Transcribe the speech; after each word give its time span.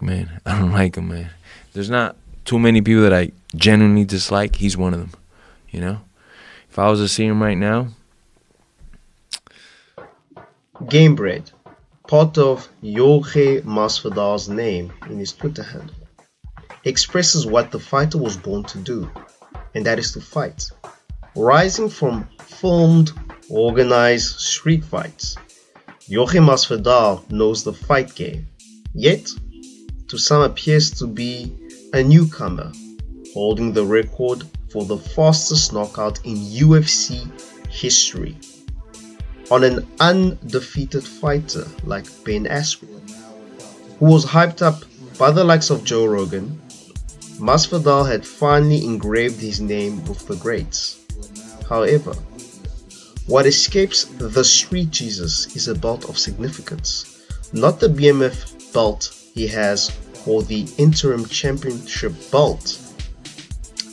man. 0.00 0.40
I 0.46 0.58
don't 0.58 0.72
like 0.72 0.96
him, 0.96 1.08
man. 1.08 1.30
There's 1.72 1.90
not 1.90 2.16
too 2.44 2.58
many 2.58 2.80
people 2.80 3.02
that 3.02 3.12
I 3.12 3.32
genuinely 3.54 4.04
dislike. 4.04 4.56
He's 4.56 4.76
one 4.76 4.94
of 4.94 5.00
them. 5.00 5.12
You 5.70 5.80
know, 5.80 6.00
if 6.70 6.78
I 6.78 6.88
was 6.88 7.00
to 7.00 7.08
see 7.08 7.26
him 7.26 7.42
right 7.42 7.58
now, 7.58 7.88
Gamebred, 10.82 11.50
part 12.06 12.38
of 12.38 12.68
Jorge 12.82 13.62
Masvidal's 13.62 14.48
name 14.48 14.92
in 15.08 15.18
his 15.18 15.32
Twitter 15.32 15.62
handle, 15.62 15.94
expresses 16.84 17.46
what 17.46 17.70
the 17.70 17.80
fighter 17.80 18.18
was 18.18 18.36
born 18.36 18.64
to 18.64 18.78
do, 18.78 19.10
and 19.74 19.84
that 19.86 19.98
is 19.98 20.12
to 20.12 20.20
fight. 20.20 20.70
Rising 21.34 21.88
from 21.88 22.28
filmed, 22.40 23.12
organized 23.50 24.38
street 24.38 24.84
fights, 24.84 25.36
Jorge 26.08 26.38
Masvidal 26.38 27.28
knows 27.30 27.64
the 27.64 27.72
fight 27.72 28.14
game, 28.14 28.46
yet 28.94 29.28
to 30.08 30.18
some 30.18 30.42
appears 30.42 30.90
to 30.90 31.06
be 31.06 31.52
a 31.92 32.02
newcomer, 32.02 32.72
holding 33.34 33.72
the 33.72 33.84
record 33.84 34.44
for 34.70 34.84
the 34.84 34.96
fastest 34.96 35.72
knockout 35.72 36.24
in 36.24 36.36
UFC 36.36 37.28
history 37.70 38.36
on 39.50 39.64
an 39.64 39.86
undefeated 40.00 41.04
fighter 41.04 41.66
like 41.84 42.06
Ben 42.24 42.44
Askren, 42.46 43.00
who 43.98 44.06
was 44.06 44.24
hyped 44.24 44.62
up 44.62 44.84
by 45.18 45.30
the 45.30 45.44
likes 45.44 45.70
of 45.70 45.84
Joe 45.84 46.06
Rogan. 46.06 46.60
Masvidal 47.38 48.08
had 48.08 48.26
finally 48.26 48.84
engraved 48.84 49.40
his 49.40 49.60
name 49.60 50.04
with 50.06 50.26
the 50.26 50.36
greats. 50.36 51.04
However, 51.68 52.14
what 53.26 53.46
escapes 53.46 54.04
the 54.04 54.44
street 54.44 54.90
Jesus 54.90 55.54
is 55.54 55.68
a 55.68 55.74
belt 55.74 56.08
of 56.08 56.18
significance, 56.18 57.26
not 57.52 57.78
the 57.80 57.88
BMF 57.88 58.72
belt 58.72 59.15
he 59.36 59.46
has 59.46 59.96
or 60.26 60.42
the 60.42 60.66
interim 60.78 61.26
championship 61.26 62.12
belt. 62.32 62.78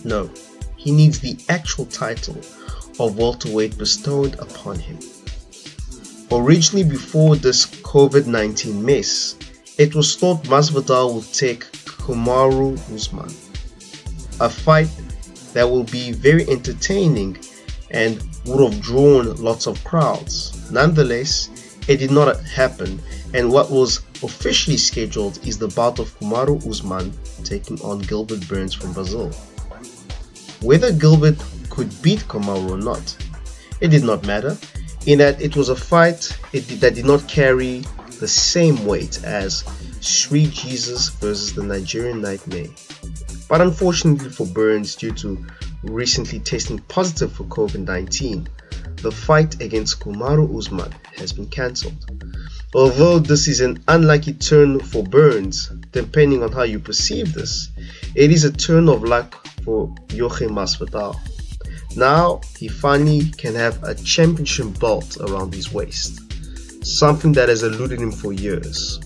No, 0.05 0.31
he 0.77 0.89
needs 0.89 1.19
the 1.19 1.37
actual 1.49 1.85
title 1.85 2.37
of 2.99 3.17
welterweight 3.17 3.77
bestowed 3.77 4.39
upon 4.39 4.79
him. 4.79 4.97
Originally, 6.31 6.83
before 6.83 7.35
this 7.35 7.65
COVID 7.65 8.25
19 8.25 8.83
mess, 8.83 9.35
it 9.77 9.93
was 9.93 10.15
thought 10.15 10.43
Masvidal 10.43 11.13
would 11.13 11.33
take 11.33 11.65
Kamaru 12.03 12.77
Usman, 12.93 13.29
a 14.39 14.49
fight 14.49 14.89
that 15.53 15.69
will 15.69 15.83
be 15.83 16.13
very 16.13 16.47
entertaining 16.49 17.37
and 17.91 18.23
would 18.45 18.71
have 18.71 18.81
drawn 18.81 19.35
lots 19.35 19.67
of 19.67 19.83
crowds. 19.83 20.71
Nonetheless, 20.71 21.49
it 21.87 21.97
did 21.97 22.11
not 22.11 22.39
happen, 22.41 23.01
and 23.33 23.51
what 23.51 23.69
was 23.69 24.01
officially 24.23 24.77
scheduled 24.77 25.45
is 25.45 25.57
the 25.57 25.67
bout 25.69 25.99
of 25.99 26.17
Kamaru 26.19 26.65
Usman 26.67 27.13
taking 27.43 27.79
on 27.81 27.99
Gilbert 27.99 28.47
Burns 28.47 28.73
from 28.73 28.93
Brazil. 28.93 29.29
Whether 30.61 30.93
Gilbert 30.93 31.37
could 31.69 31.89
beat 32.01 32.19
Kamaru 32.27 32.71
or 32.71 32.77
not, 32.77 33.17
it 33.81 33.89
did 33.89 34.03
not 34.03 34.25
matter 34.25 34.57
in 35.05 35.19
that 35.19 35.41
it 35.41 35.55
was 35.55 35.69
a 35.69 35.75
fight 35.75 36.37
that 36.51 36.95
did 36.95 37.05
not 37.05 37.27
carry 37.27 37.83
the 38.19 38.27
same 38.27 38.85
weight 38.85 39.21
as 39.23 39.65
Street 39.99 40.51
Jesus 40.51 41.09
versus 41.09 41.53
the 41.53 41.63
Nigerian 41.63 42.21
Nightmare. 42.21 42.67
But 43.49 43.61
unfortunately 43.61 44.29
for 44.29 44.45
Burns, 44.47 44.95
due 44.95 45.11
to 45.13 45.45
recently 45.83 46.39
testing 46.39 46.79
positive 46.79 47.33
for 47.33 47.43
COVID 47.45 47.85
19, 47.85 48.47
the 49.01 49.11
fight 49.11 49.61
against 49.61 49.99
Kamaru 49.99 50.57
Usman 50.57 50.91
has 51.17 51.33
been 51.33 51.47
cancelled. 51.47 52.05
Although 52.73 53.19
this 53.19 53.47
is 53.47 53.61
an 53.61 53.83
unlucky 53.87 54.33
turn 54.33 54.79
for 54.79 55.03
Burns, 55.03 55.67
depending 55.91 56.41
on 56.41 56.51
how 56.51 56.63
you 56.63 56.79
perceive 56.79 57.33
this, 57.33 57.69
it 58.15 58.31
is 58.31 58.43
a 58.43 58.51
turn 58.51 58.89
of 58.89 59.03
luck 59.03 59.45
for 59.63 59.93
Jorge 60.11 60.47
Masvidal. 60.47 61.15
Now 61.95 62.41
he 62.57 62.67
finally 62.67 63.29
can 63.37 63.53
have 63.53 63.83
a 63.83 63.93
championship 63.93 64.79
belt 64.79 65.17
around 65.21 65.53
his 65.53 65.71
waist, 65.71 66.19
something 66.83 67.31
that 67.33 67.49
has 67.49 67.61
eluded 67.61 67.99
him 67.99 68.11
for 68.11 68.33
years, 68.33 68.99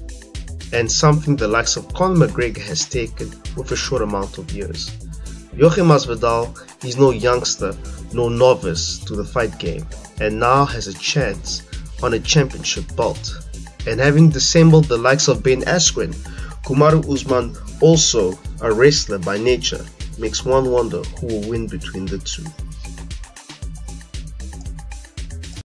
and 0.71 0.89
something 0.89 1.35
the 1.35 1.47
likes 1.47 1.75
of 1.75 1.93
Conor 1.93 2.27
McGregor 2.27 2.61
has 2.61 2.87
taken 2.87 3.29
with 3.57 3.71
a 3.71 3.75
short 3.75 4.01
amount 4.01 4.37
of 4.37 4.49
years. 4.51 4.89
Jorge 5.59 5.81
Masvidal 5.81 6.55
is 6.85 6.97
no 6.97 7.11
youngster, 7.11 7.73
no 8.17 8.27
novice 8.29 8.97
to 9.05 9.15
the 9.15 9.23
fight 9.23 9.57
game, 9.59 9.85
and 10.19 10.39
now 10.39 10.65
has 10.65 10.87
a 10.87 10.93
chance 10.95 11.61
on 12.01 12.15
a 12.15 12.19
championship 12.19 12.83
belt. 12.95 13.31
And 13.85 13.99
having 13.99 14.29
dissembled 14.29 14.85
the 14.85 14.97
likes 14.97 15.27
of 15.27 15.43
Ben 15.43 15.61
Askren, 15.61 16.13
Kamaru 16.65 17.05
Usman, 17.13 17.55
also 17.79 18.33
a 18.61 18.73
wrestler 18.73 19.19
by 19.19 19.37
nature, 19.37 19.85
makes 20.17 20.43
one 20.43 20.71
wonder 20.71 21.03
who 21.19 21.27
will 21.27 21.49
win 21.49 21.67
between 21.67 22.07
the 22.07 22.17
two. 22.17 22.43